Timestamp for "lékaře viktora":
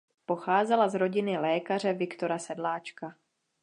1.37-2.39